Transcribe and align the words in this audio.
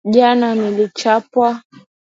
Jana 0.13 0.49
nlichapwa 0.59 1.49